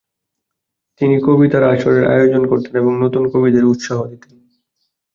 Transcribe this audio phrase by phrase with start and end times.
[1.01, 4.35] তিনি কবিতার আসরের আয়োজন করতেন এবং নতুন কবিদের উৎসাহ দিতেন।